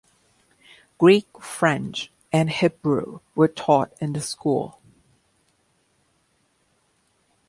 [0.97, 4.79] Greek, French and Hebrew were taught in the school.